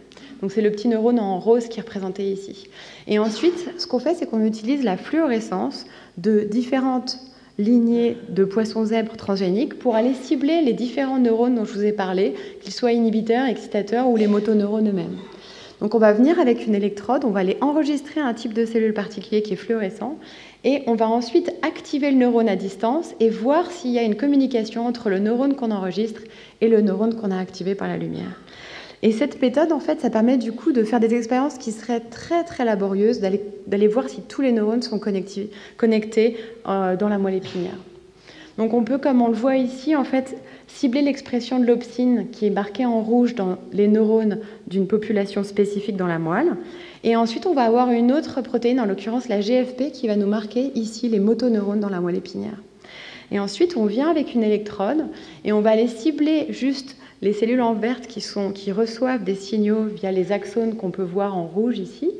[0.41, 2.67] Donc c'est le petit neurone en rose qui est représenté ici.
[3.07, 5.85] Et ensuite, ce qu'on fait, c'est qu'on utilise la fluorescence
[6.17, 7.17] de différentes
[7.57, 11.93] lignées de poissons zèbres transgéniques pour aller cibler les différents neurones dont je vous ai
[11.93, 15.17] parlé, qu'ils soient inhibiteurs, excitateurs ou les motoneurones eux-mêmes.
[15.83, 18.93] Donc on va venir avec une électrode, on va aller enregistrer un type de cellule
[18.93, 20.17] particulier qui est fluorescent
[20.63, 24.15] et on va ensuite activer le neurone à distance et voir s'il y a une
[24.15, 26.21] communication entre le neurone qu'on enregistre
[26.61, 28.39] et le neurone qu'on a activé par la lumière.
[29.01, 31.99] Et cette méthode, en fait, ça permet du coup de faire des expériences qui seraient
[31.99, 37.35] très très laborieuses, d'aller voir si tous les neurones sont connectés, euh, dans la moelle
[37.35, 37.75] épinière.
[38.57, 40.37] Donc on peut, comme on le voit ici, en fait,
[40.67, 45.97] cibler l'expression de l'opsine qui est marquée en rouge dans les neurones d'une population spécifique
[45.97, 46.55] dans la moelle.
[47.03, 50.27] Et ensuite, on va avoir une autre protéine, en l'occurrence la GFP, qui va nous
[50.27, 52.61] marquer ici les motoneurones dans la moelle épinière.
[53.31, 55.07] Et ensuite, on vient avec une électrode
[55.43, 59.35] et on va aller cibler juste les cellules en verte qui, sont, qui reçoivent des
[59.35, 62.11] signaux via les axones qu'on peut voir en rouge ici.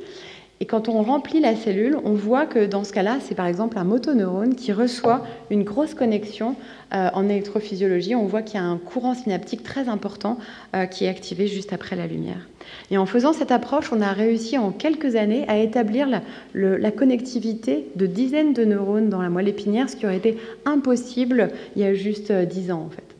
[0.64, 3.78] Et quand on remplit la cellule, on voit que dans ce cas-là, c'est par exemple
[3.78, 6.56] un motoneurone qui reçoit une grosse connexion
[6.94, 8.16] euh, en électrophysiologie.
[8.16, 10.38] On voit qu'il y a un courant synaptique très important
[10.74, 12.48] euh, qui est activé juste après la lumière.
[12.92, 16.22] Et en faisant cette approche, on a réussi en quelques années à établir la,
[16.54, 21.52] la connectivité de dizaines de neurones dans la moelle épinière, ce qui aurait été impossible
[21.76, 23.13] il y a juste euh, dix ans en fait.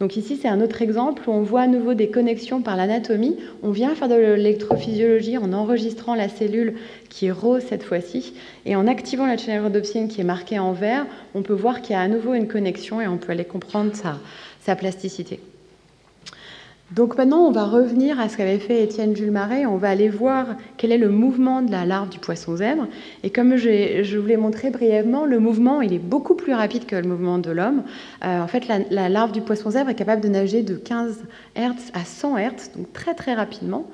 [0.00, 3.36] Donc ici, c'est un autre exemple où on voit à nouveau des connexions par l'anatomie.
[3.62, 6.76] On vient faire de l'électrophysiologie en enregistrant la cellule
[7.10, 8.32] qui est rose cette fois-ci.
[8.64, 11.92] Et en activant la channel rhodopsine qui est marquée en vert, on peut voir qu'il
[11.92, 15.38] y a à nouveau une connexion et on peut aller comprendre sa plasticité.
[16.92, 19.64] Donc maintenant, on va revenir à ce qu'avait fait Étienne Jules Marais.
[19.64, 22.88] On va aller voir quel est le mouvement de la larve du poisson zèbre.
[23.22, 26.96] Et comme je vous l'ai montré brièvement, le mouvement, il est beaucoup plus rapide que
[26.96, 27.84] le mouvement de l'homme.
[28.24, 31.22] Euh, en fait, la, la, larve du poisson zèbre est capable de nager de 15
[31.56, 33.86] Hz à 100 Hz, donc très très rapidement.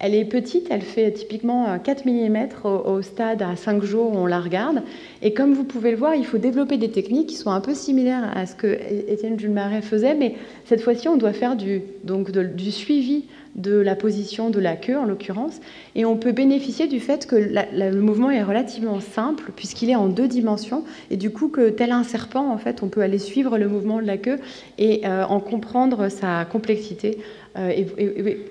[0.00, 4.16] Elle est petite, elle fait typiquement 4 euh, mm au, stade à 5 jours où
[4.16, 4.82] on la regarde.
[5.22, 7.74] Et comme vous pouvez le voir, il faut développer des techniques qui sont un peu
[7.74, 8.78] similaires à ce que
[9.10, 13.24] Étienne Jules Marais faisait, mais cette fois-ci, on doit faire du, donc du suivi
[13.56, 15.60] de la position de la queue en l'occurrence,
[15.96, 20.06] et on peut bénéficier du fait que le mouvement est relativement simple puisqu'il est en
[20.06, 23.58] deux dimensions, et du coup que tel un serpent, en fait, on peut aller suivre
[23.58, 24.38] le mouvement de la queue
[24.78, 27.18] et euh, en comprendre sa complexité
[27.58, 27.72] euh,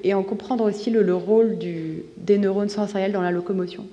[0.04, 3.86] et, en comprendre aussi le, rôle des neurones sensoriels dans la locomotion.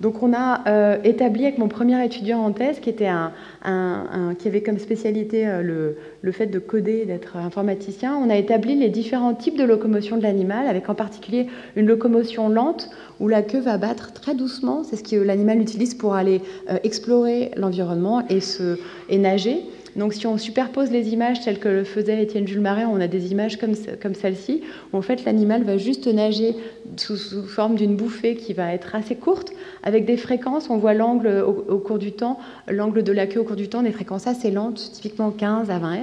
[0.00, 5.46] Donc on a euh, établi avec mon premier étudiant en thèse, qui, avait comme spécialité
[5.46, 10.18] euh, le, fait de coder, d'être informaticien, on a établi les différents types de locomotion
[10.18, 12.90] de l'animal, avec en particulier une locomotion lente,
[13.20, 16.42] où la queue va battre très doucement, c'est ce que l'animal utilise pour aller
[16.84, 19.64] explorer l'environnement et nager.
[19.96, 23.08] Donc si on superpose les images telles que le faisait Étienne Jules Marais, on a
[23.08, 26.54] des images comme, comme celle-ci, où en fait l'animal va juste nager
[26.96, 31.42] sous, forme d'une bouffée qui va être assez courte, avec des fréquences, on voit l'angle
[31.46, 34.50] au, cours du temps, l'angle de la queue au cours du temps, des fréquences assez
[34.50, 36.00] lentes, typiquement 15 à 20 Hz.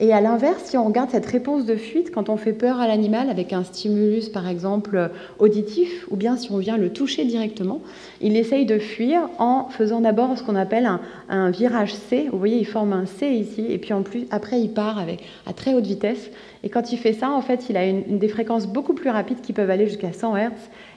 [0.00, 2.88] Et à l'inverse, si on regarde cette réponse de fuite, quand on fait peur à
[2.88, 7.80] l'animal avec un stimulus, par exemple, auditif, ou bien si on vient le toucher directement,
[8.20, 10.90] il essaye de fuir en faisant d'abord ce qu'on appelle
[11.28, 12.26] un, virage C.
[12.32, 15.20] Vous voyez, il forme un C ici, et puis en plus, après, il part avec,
[15.46, 16.30] à très haute vitesse.
[16.64, 19.52] Et quand il fait ça, en fait, il a des fréquences beaucoup plus rapides qui
[19.52, 20.50] peuvent aller jusqu'à 100 Hz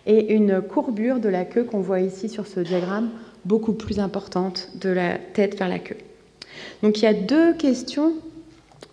[0.07, 3.10] et une courbure de la queue qu'on voit ici sur ce diagramme
[3.45, 5.97] beaucoup plus importante de la tête vers la queue.
[6.81, 8.13] Donc il y a deux questions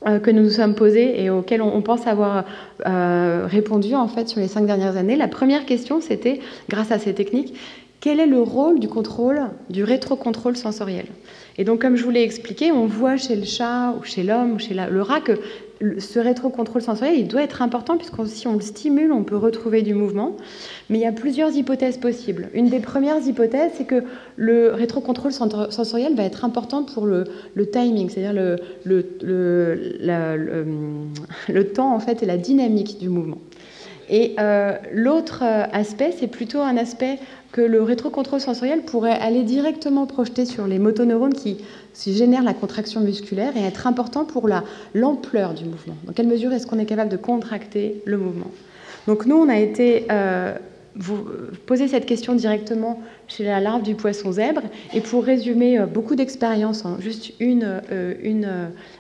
[0.04, 2.44] que nous nous sommes posées et auxquelles on, pense avoir
[2.86, 5.16] euh, répondu en fait sur les cinq dernières années.
[5.16, 7.54] La première question, c'était, grâce à ces techniques,
[8.00, 9.40] quel est le rôle du contrôle,
[9.70, 11.06] du rétrocontrôle sensoriel?
[11.56, 14.54] Et donc, comme je vous l'ai expliqué, on voit chez le chat ou chez l'homme
[14.54, 15.38] ou chez le rat que
[15.98, 19.82] ce rétrocontrôle sensoriel, il doit être important puisque si on le stimule, on peut retrouver
[19.82, 20.36] du mouvement.
[20.88, 22.48] Mais il y a plusieurs hypothèses possibles.
[22.54, 24.02] Une des premières hypothèses, c'est que
[24.36, 27.26] le rétrocontrôle sensoriel va être important pour le,
[27.70, 28.56] timing, c'est-à-dire le,
[31.48, 33.38] le, temps en fait et la dynamique du mouvement.
[34.08, 37.18] Et euh, l'autre euh, aspect, c'est plutôt un aspect
[37.52, 41.58] que le rétrocontrôle sensoriel pourrait aller directement projeter sur les motoneurones qui
[41.94, 44.48] génèrent la contraction musculaire et être important pour
[44.92, 45.94] l'ampleur du mouvement.
[46.04, 48.50] Dans quelle mesure est-ce qu'on est capable de contracter le mouvement?
[49.06, 50.56] Donc nous, on a été euh,
[51.86, 54.62] cette question directement chez la larve du poisson zèbre.
[54.92, 57.80] Et pour résumer euh, beaucoup d'expériences en juste une,
[58.20, 58.48] une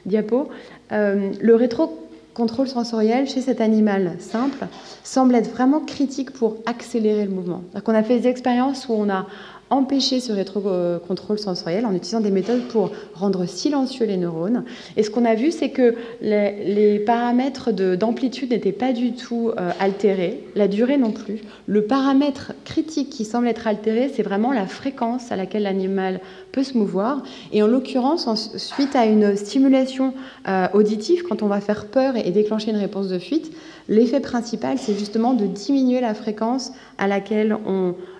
[0.06, 0.48] diapo,
[0.90, 2.03] le rétro
[2.34, 4.66] contrôle sensoriel chez cet animal simple
[5.02, 7.62] semble être vraiment critique pour accélérer le mouvement.
[7.86, 9.26] On a fait des expériences où on a
[9.74, 14.64] empêcher ce rétrocontrôle sensoriel en utilisant des méthodes pour rendre silencieux les neurones.
[14.96, 19.70] Et ce qu'on a vu, c'est que les, paramètres d'amplitude n'étaient pas du tout euh,
[19.80, 21.40] altérés, la durée non plus.
[21.66, 26.20] Le paramètre critique qui semble être altéré, c'est vraiment la fréquence à laquelle l'animal
[26.52, 27.22] peut se mouvoir.
[27.52, 30.14] Et en l'occurrence, suite à une stimulation
[30.48, 33.52] euh, auditive, quand on va faire peur et déclencher une réponse de fuite,
[33.88, 37.56] l'effet principal, c'est justement de diminuer la fréquence à laquelle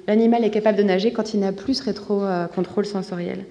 [0.07, 3.45] l'animal est capable de nager quand il n'a plus ce rétro-contrôle sensoriel.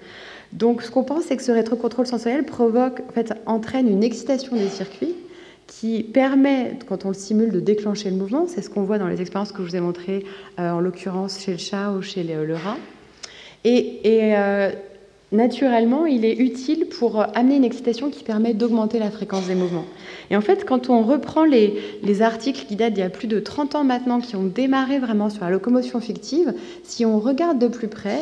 [0.52, 4.56] Donc ce qu'on pense, c'est que ce rétrocontrôle sensoriel provoque, en fait, entraîne une excitation
[4.56, 5.14] des circuits
[5.66, 8.46] qui permet, quand on le simule, de déclencher le mouvement.
[8.46, 10.24] C'est ce qu'on voit dans les expériences que je vous ai montrées,
[10.60, 12.76] euh, en l'occurrence chez le chat ou chez le, rat.
[13.64, 14.70] Et, euh,
[15.34, 19.84] naturellement, il est utile pour amener une excitation qui permet d'augmenter la fréquence des mouvements.
[20.30, 23.40] Et en fait, quand on reprend les, articles qui datent d'il y a plus de
[23.40, 27.68] 30 ans maintenant, qui ont démarré vraiment sur la locomotion fictive, si on regarde de
[27.68, 28.18] plus près,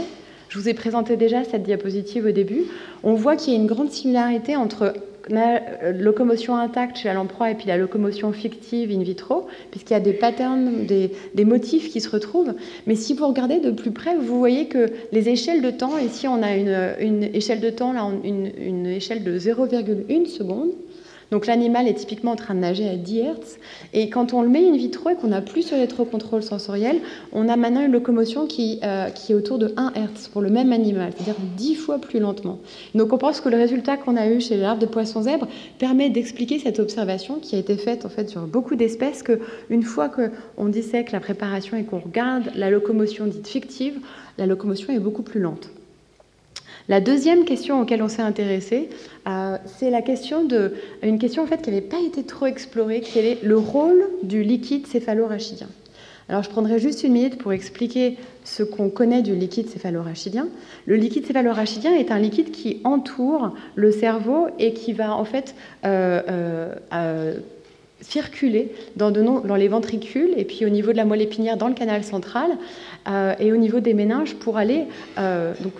[0.48, 2.64] je vous ai présenté déjà cette diapositive au début,
[3.03, 4.94] on voit qu'il y a une grande similarité entre
[5.29, 9.95] la euh, locomotion intacte chez la lamproie et puis la locomotion fictive in vitro, puisqu'il
[9.95, 12.55] y a des patterns, des, motifs qui se retrouvent.
[12.87, 16.29] Mais si vous regardez de plus près, vous voyez que les échelles de temps, ici
[16.29, 20.71] on a une, échelle de temps, là une, une échelle de 0,1 seconde,
[21.33, 23.59] Donc l'animal est typiquement en train de nager à 10 Hz.
[23.95, 27.01] Et quand on le met in vitro et qu'on n'a plus ce rétrocontrôle sensoriel,
[27.33, 30.75] on a maintenant une locomotion qui, euh, est autour de 1 Hz pour le même
[30.75, 32.59] animal, c'est-à-dire 10 fois plus lentement.
[32.95, 35.49] Donc on pense que le résultat qu'on a eu chez les larves de poissons zèbres
[35.79, 39.40] permet d'expliquer cette observation qui a été faite en fait sur beaucoup d'espèces que
[39.71, 44.01] une fois qu'on dissèque la préparation et qu'on regarde la locomotion dite fictive,
[44.37, 45.71] la locomotion est beaucoup plus lente.
[46.88, 48.88] La deuxième question auquel on s'est intéressé,
[49.29, 50.49] euh, c'est la question
[51.03, 54.42] une question en fait qui n'avait pas été trop explorée, qui est le rôle du
[54.42, 55.68] liquide céphalorachidien.
[56.29, 60.49] Alors je prendrai juste une minute pour expliquer ce qu'on connaît du liquide céphalorachidien.
[60.87, 65.55] Le liquide céphalorachidien est un liquide qui entoure le cerveau et qui va en fait
[65.85, 67.35] euh, euh,
[68.01, 71.75] circuler dans, dans, les ventricules et puis au niveau de la moelle épinière dans le
[71.75, 72.51] canal central
[73.38, 75.73] et au niveau des méninges pour aller donc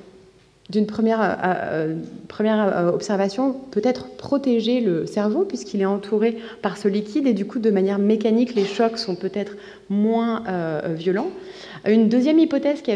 [0.73, 6.89] d'une première, euh, euh, euh, observation, peut-être protéger le cerveau puisqu'il est entouré par ce
[6.89, 9.53] liquide et du coup de manière mécanique les chocs sont peut-être
[9.91, 10.43] moins
[10.95, 11.29] violents.
[11.85, 12.92] Une deuxième hypothèse qui,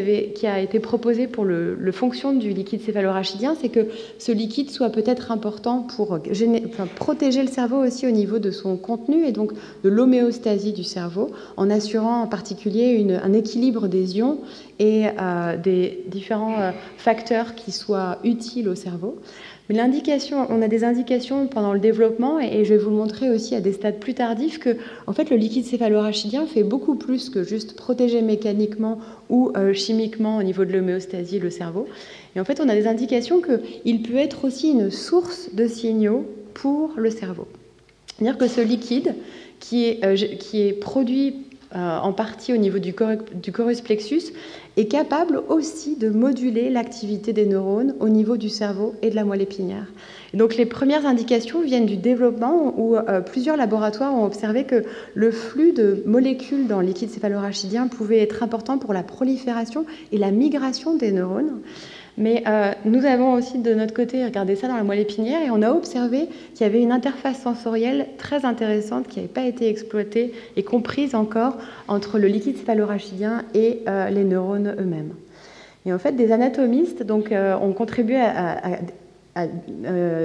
[0.47, 5.33] a été proposée pour le, fonction du liquide céphalorachidien, c'est que ce liquide soit peut-être
[5.33, 6.19] important pour
[6.95, 11.33] protéger le cerveau aussi au niveau de son contenu et donc de l'homéostasie du cerveau,
[11.57, 14.39] en assurant en particulier un équilibre des ions
[14.79, 19.19] et euh, des différents euh, facteurs qui soient utiles au cerveau.
[19.69, 23.31] Mais l'indication, on a des indications pendant le développement, et, je vais vous le montrer
[23.31, 24.77] aussi à des stades plus tardifs, que
[25.07, 28.99] en fait, le liquide céphalorachidien fait beaucoup plus que juste protéger mécaniquement
[29.29, 31.87] ou euh, chimiquement au niveau de l'homéostasie le cerveau.
[32.37, 36.27] Et en fait, on a des indications qu'il peut être aussi une source de signaux
[36.55, 37.49] pour le cerveau.
[38.17, 39.15] C'est-à-dire que ce liquide,
[39.59, 44.33] qui est, qui est produit en partie au niveau du, chorus plexus,
[44.77, 49.25] est capable aussi de moduler l'activité des neurones au niveau du cerveau et de la
[49.25, 49.87] moelle épinière.
[50.35, 55.31] donc les premières indications viennent du développement où euh, plusieurs laboratoires ont observé que le
[55.31, 60.31] flux de molécules dans le liquide céphalorachidien pouvait être important pour la prolifération et la
[60.31, 61.61] migration des neurones.
[62.19, 65.51] Mais euh, nous avons aussi de notre côté regardé ça dans la moelle épinière et
[65.51, 69.69] on a observé qu'il y avait une interface sensorielle très intéressante qui n'avait pas été
[69.69, 75.13] exploitée et comprise encore entre le liquide céphalorachidien et euh, les neurones eux-mêmes.
[75.85, 78.81] Et en fait, des anatomistes donc, euh, ont contribué à,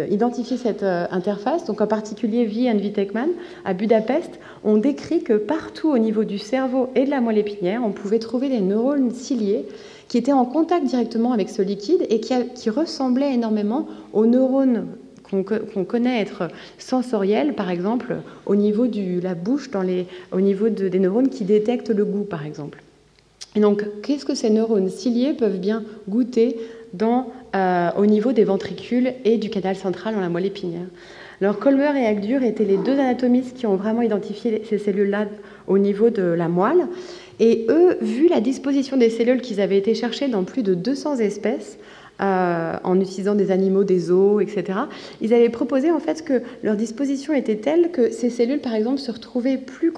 [0.09, 2.69] identifier cette interface, donc en particulier Vi et
[3.65, 7.81] à Budapest, ont décrit que partout au niveau du cerveau et de la moelle épinière,
[7.83, 9.65] on pouvait trouver des neurones ciliés
[10.11, 14.87] qui était en contact directement avec ce liquide et qui, qui ressemblait énormément aux neurones
[15.23, 20.67] qu'on connaît être sensoriels, par exemple au niveau de la bouche, dans les, au niveau
[20.67, 22.83] des neurones qui détectent le goût, par exemple.
[23.55, 26.57] Et donc, qu'est-ce que ces neurones ciliés peuvent bien goûter
[26.91, 30.87] dans, euh, au niveau des ventricules et du canal central dans la moelle épinière?
[31.41, 35.27] Alors, Colmer et Agdur étaient les deux anatomistes qui ont vraiment identifié ces cellules-là
[35.67, 36.87] au niveau de la moelle.
[37.39, 41.17] Et eux, vu la disposition des cellules qu'ils avaient été chercher dans plus de 200
[41.17, 41.77] espèces,
[42.21, 44.77] euh, en utilisant des animaux, des os, etc.
[45.21, 48.99] Ils avaient proposé en fait que leur disposition était telle que ces cellules, par exemple,
[48.99, 49.91] se retrouvaient plus,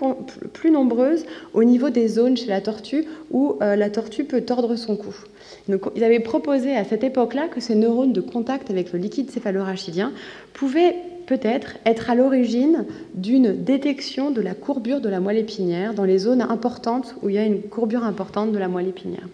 [0.72, 4.96] nombreuses au niveau des zones chez la tortue où euh, la tortue peut tordre son
[4.96, 5.14] cou.
[5.68, 9.30] Donc, ils avaient proposé à cette époque-là que ces neurones de contact avec le liquide
[9.30, 10.14] céphalorachidien
[10.54, 10.96] pouvaient
[11.34, 16.20] peut-être être à l'origine d'une détection de la courbure de la moelle épinière dans les
[16.20, 19.28] zones importantes où il y a une courbure importante de la moelle épinière.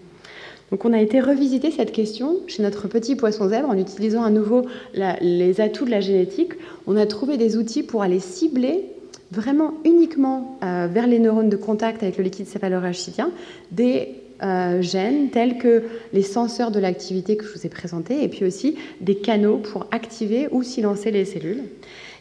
[0.72, 4.30] Donc on a été revisiter cette question chez notre petit poisson zèbre en utilisant à
[4.30, 6.54] nouveau les atouts de la génétique.
[6.88, 8.86] On a trouvé des outils pour aller cibler
[9.32, 13.30] vraiment uniquement euh, vers les neurones de contact avec le liquide céphalorachidien
[13.72, 18.28] des euh, gènes tels que les senseurs de l'activité que je vous ai présentés et
[18.28, 21.64] puis aussi des canaux pour activer ou silencer les cellules.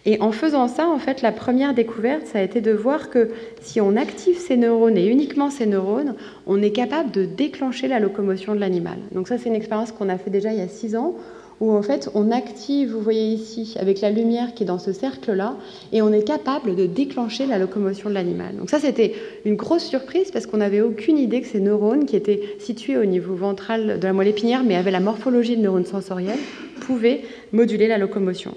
[0.05, 3.31] Et en faisant ça, en fait, la première découverte, ça a été de voir que
[3.61, 6.15] si on active ces neurones et uniquement ces neurones,
[6.47, 8.99] on est capable de déclencher la locomotion de l'animal.
[9.13, 11.15] Donc ça, c'est une expérience qu'on a fait déjà il y a six ans
[11.61, 14.93] où en fait on active, vous voyez ici, avec la lumière qui est dans ce
[14.93, 15.57] cercle-là,
[15.93, 18.57] et on est capable de déclencher la locomotion de l'animal.
[18.57, 22.17] Donc ça c'était une grosse surprise parce qu'on n'avait aucune idée que ces neurones qui
[22.17, 25.87] étaient situés au niveau ventral de la moelle épinière mais avaient la morphologie de neurones
[25.87, 26.39] sensoriels
[26.81, 28.55] pouvaient moduler la locomotion.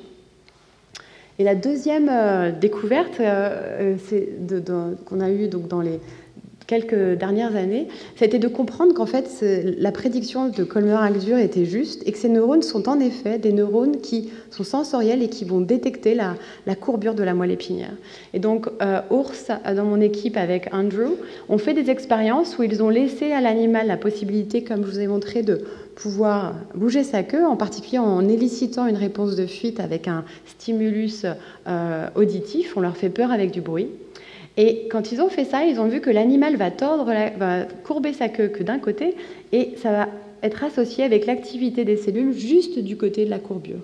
[1.41, 5.99] Et la deuxième euh, découverte euh, euh, qu'on a eue donc, dans les
[6.71, 9.43] quelques dernières années, c'était de comprendre qu'en fait
[9.77, 13.99] la prédiction de Colmer-Agdur était juste et que ces neurones sont en effet des neurones
[13.99, 16.37] qui sont sensoriels et qui vont détecter la,
[16.75, 17.91] courbure de la moelle épinière.
[18.33, 21.17] Et donc euh, Ours, dans mon équipe avec Andrew,
[21.49, 24.99] ont fait des expériences où ils ont laissé à l'animal la possibilité, comme je vous
[25.01, 29.81] ai montré, de pouvoir bouger sa queue, en particulier en élicitant une réponse de fuite
[29.81, 31.25] avec un stimulus
[31.67, 32.77] euh, auditif.
[32.77, 33.89] On leur fait peur avec du bruit.
[34.57, 38.13] Et quand ils ont fait ça, ils ont vu que l'animal va tordre, va courber
[38.13, 39.15] sa queue que d'un côté,
[39.51, 40.07] et ça va
[40.43, 43.81] être associé avec l'activité des cellules juste du côté de la courbure.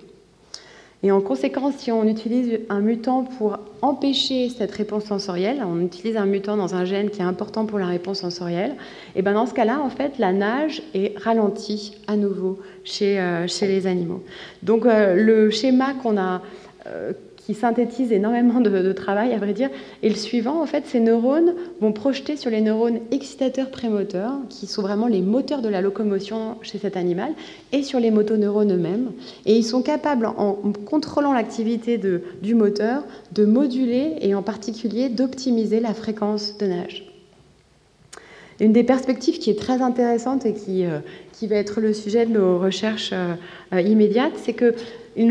[1.04, 6.18] Et en conséquence, si on utilise un mutant pour empêcher cette réponse sensorielle, on utilise
[6.18, 8.76] un mutant dans un gène qui est important pour la réponse sensorielle,
[9.16, 13.46] et ben dans ce cas-là, en fait, la nage est ralentie à nouveau chez, euh,
[13.62, 14.24] les animaux.
[14.64, 16.42] Donc euh, le schéma qu'on a,
[16.88, 17.14] euh,
[17.48, 19.70] qui synthétise énormément de, travail, à vrai dire,
[20.04, 20.62] et le suivant.
[20.62, 25.22] En fait, ces neurones vont projeter sur les neurones excitateurs prémoteurs, qui sont vraiment les
[25.22, 27.32] moteurs de la locomotion chez cet animal,
[27.72, 29.14] et sur les motoneurones eux-mêmes.
[29.46, 35.80] Et ils sont capables, en contrôlant l'activité du moteur, de moduler et en particulier d'optimiser
[35.80, 37.08] la fréquence de nage.
[38.60, 41.00] Une des perspectives qui est très intéressante et qui, euh,
[41.32, 43.36] qui va être le sujet de nos recherches euh,
[43.74, 44.74] euh, immédiates, c'est que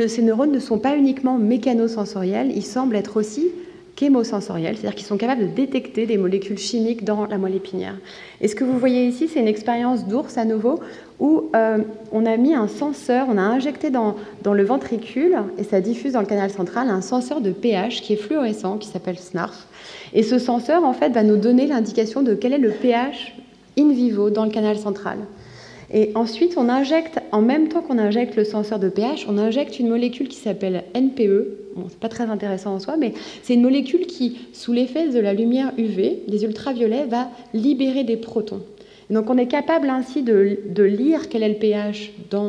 [0.09, 3.47] ces neurones ne sont pas uniquement mécanosensoriels, ils semblent être aussi
[3.99, 7.95] chémosensoriels, c'est-à-dire qu'ils sont capables de détecter des molécules chimiques dans la moelle épinière.
[8.41, 10.81] Et ce que vous voyez ici, c'est une expérience d'ours à nouveau,
[11.19, 11.79] où euh,
[12.13, 16.13] on a mis un senseur, on a injecté dans, dans, le ventricule, et ça diffuse
[16.13, 19.67] dans le canal central, un senseur de pH qui est fluorescent, qui s'appelle SNARF.
[20.13, 23.35] Et ce senseur, en fait, va nous donner l'indication de quel est le pH
[23.79, 25.19] in vivo dans le canal central.
[25.93, 29.79] Et ensuite, on injecte, en même temps qu'on injecte le senseur de pH, on injecte
[29.79, 31.75] une molécule qui s'appelle NPE.
[31.77, 33.13] Bon, c'est pas très intéressant en soi, mais
[33.43, 38.17] c'est une molécule qui, sous l'effet de la lumière UV, des ultraviolets, va libérer des
[38.17, 38.63] protons.
[39.11, 42.47] donc, on est capable ainsi de, lire quel est le pH euh,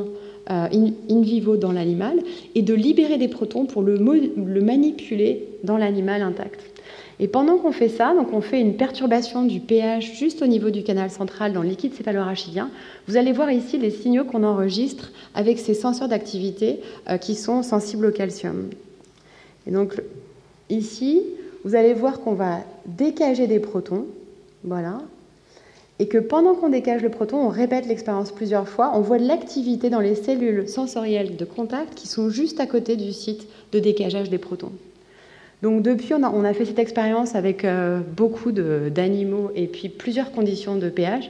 [0.50, 2.20] in, vivo dans l'animal
[2.56, 6.62] et de libérer des protons pour le manipuler dans l'animal intact.
[7.20, 10.70] Et pendant qu'on fait ça, donc on fait une perturbation du pH juste au niveau
[10.70, 12.70] du canal central dans le liquide céphalorachidien,
[13.08, 17.64] vous allez voir ici les signaux qu'on enregistre avec ces senseurs d'activité euh, qui sont
[17.64, 18.70] sensibles au calcium.
[19.66, 20.00] Et donc
[20.70, 21.24] ici,
[21.64, 24.06] vous allez voir qu'on va décager des protons,
[24.64, 25.02] voilà,
[26.00, 29.90] et que pendant qu'on décage le proton, on répète l'expérience plusieurs fois, on voit l'activité
[29.90, 34.30] dans les cellules sensorielles de contact qui sont juste à côté du site de décageage
[34.30, 34.72] des protons.
[35.64, 40.76] Donc depuis, on a, fait cette expérience avec euh, beaucoup d'animaux et puis plusieurs conditions
[40.76, 41.30] de pH.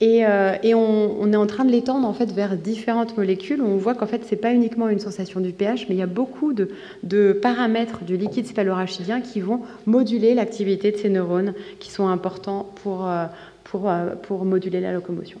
[0.00, 3.60] Et, euh, on, est en train de l'étendre en fait vers différentes molécules.
[3.62, 6.06] On voit qu'en fait, c'est pas uniquement une sensation du pH, mais il y a
[6.06, 12.06] beaucoup de, paramètres du liquide céphalorachidien qui vont moduler l'activité de ces neurones, qui sont
[12.06, 13.26] importants pour, euh,
[14.22, 15.40] pour moduler la locomotion.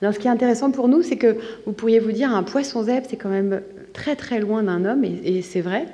[0.00, 2.82] Alors, ce qui est intéressant pour nous, c'est que vous pourriez vous dire, un poisson
[2.84, 3.62] zèbre, c'est quand même
[3.94, 5.86] très très loin d'un homme, et c'est vrai.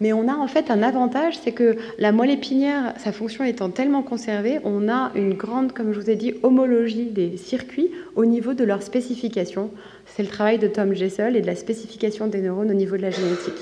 [0.00, 3.70] Mais on a en fait un avantage, c'est que la moelle épinière, sa fonction étant
[3.70, 8.24] tellement conservée, on a une grande, comme je vous ai dit, homologie des circuits au
[8.24, 9.70] niveau de leur spécification.
[10.06, 13.02] C'est le travail de Tom Jessel et de la spécification des neurones au niveau de
[13.02, 13.54] la génétique.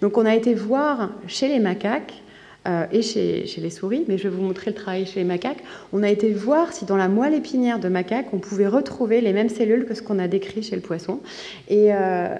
[0.00, 2.22] Donc on a été voir chez les macaques
[2.68, 5.62] euh, et chez, les souris, mais je vais vous montrer le travail chez les macaques.
[5.94, 9.32] On a été voir si dans la moelle épinière de macaque, on pouvait retrouver les
[9.32, 11.20] mêmes cellules que ce qu'on a décrit chez le poisson.
[11.68, 12.34] Et, euh,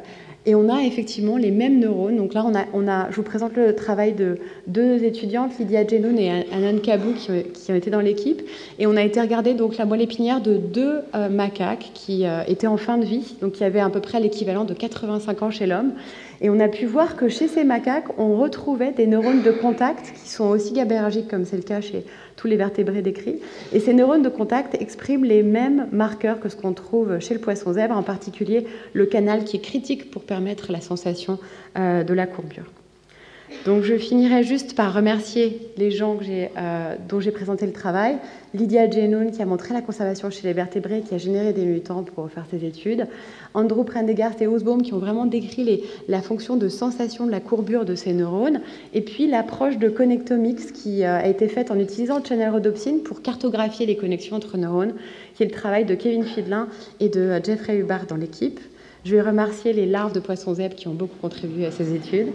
[0.47, 2.17] et on a effectivement les mêmes neurones.
[2.17, 5.87] Donc là, on a, on a, je vous présente le travail de deux étudiantes, Lydia
[5.87, 7.31] Genoun et Anan Kabou, qui,
[7.71, 8.43] ont été dans l'équipe.
[8.79, 12.43] Et on a été regarder donc, la moelle épinière de deux euh, macaques qui euh,
[12.49, 15.51] étaient en fin de vie, donc qui avaient à peu près l'équivalent de 85 ans
[15.51, 15.93] chez l'homme.
[16.43, 20.13] Et on a pu voir que chez ces macaques, on retrouvait des neurones de contact
[20.23, 22.05] qui sont aussi GABAergiques, comme c'est le cas chez
[22.37, 23.41] tous les vertébrés décrits.
[23.73, 27.41] Et ces neurones de contact expriment les mêmes marqueurs que ce qu'on trouve chez le
[27.41, 31.39] poisson zèbre, en particulier le canal qui est critique pour permettre la sensation
[31.77, 32.65] euh, de la courbure.
[33.67, 38.17] Donc je finirai juste par remercier les gens euh, dont j'ai présenté le travail.
[38.55, 42.03] Lydia Genoun qui a montré la conservation chez les vertébrés, qui a généré des mutants
[42.03, 43.07] pour faire ses études.
[43.55, 47.85] Andrew Prendergast et Osbaum qui ont vraiment décrit la fonction de sensation de la courbure
[47.85, 48.61] de ces neurones.
[48.95, 53.03] Et puis l'approche de connectomics qui euh, a été faite en utilisant le channel rhodopsine
[53.03, 54.95] pour cartographier les connexions entre neurones,
[55.35, 58.59] qui est le travail de Kevin Fiedlin et de euh, Jeffrey Hubbard dans l'équipe.
[59.05, 62.29] Je vais remercier les larves de poissons zèbres qui ont beaucoup contribué à ces études.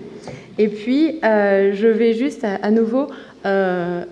[0.58, 3.08] Et puis, euh, je vais juste à, nouveau
[3.46, 4.04] euh,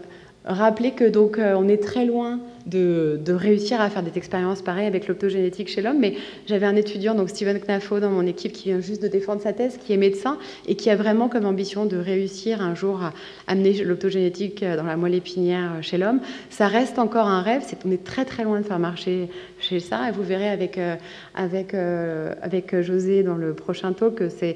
[0.46, 4.88] rappeler que donc euh, on est très loin de, réussir à faire des expériences pareilles
[4.88, 6.00] avec l'optogénétique chez l'homme.
[6.00, 6.16] Mais
[6.48, 9.54] j'avais un étudiant, donc Steven Knafo, dans mon équipe, qui vient juste de défendre sa
[9.54, 10.38] thèse, qui est médecin
[10.68, 13.14] et qui a vraiment comme ambition de réussir un jour à
[13.48, 16.20] amener l'optogénétique dans la moelle épinière chez l'homme.
[16.50, 17.64] Ça reste encore un rêve.
[17.66, 20.10] C'est, on est très très loin de faire marcher chez ça.
[20.10, 20.96] Et vous verrez avec, euh,
[21.36, 24.56] avec, euh, avec José dans le prochain talk que c'est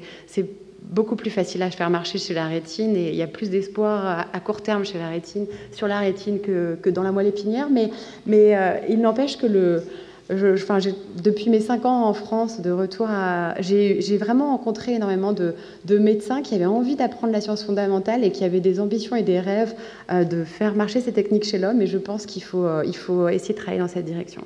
[0.90, 4.26] beaucoup plus facile à faire marcher chez la rétine et il y a plus d'espoir
[4.32, 7.68] à, court terme chez la rétine, sur la rétine que, que dans la moelle épinière.
[7.70, 7.90] Mais,
[8.26, 9.82] mais euh, il n'empêche que le,
[10.30, 10.90] je,
[11.22, 15.54] depuis mes cinq ans en France, de retour à, j'ai vraiment rencontré énormément de,
[15.98, 19.40] médecins qui avaient envie d'apprendre la science fondamentale et qui avaient des ambitions et des
[19.40, 19.74] rêves
[20.10, 21.80] euh, de faire marcher ces techniques chez l'homme.
[21.80, 24.42] Et je pense qu'il faut, euh, faut essayer de travailler dans cette direction.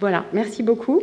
[0.00, 1.02] Voilà, merci beaucoup.